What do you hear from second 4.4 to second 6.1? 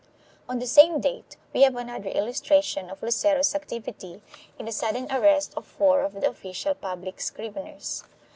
in the sudden arrest of four